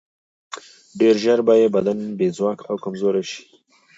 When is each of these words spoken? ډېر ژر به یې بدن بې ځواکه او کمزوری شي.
ډېر 0.99 1.15
ژر 1.23 1.39
به 1.47 1.53
یې 1.61 1.67
بدن 1.75 1.99
بې 2.17 2.27
ځواکه 2.37 2.63
او 2.69 2.77
کمزوری 2.83 3.23
شي. 3.31 3.41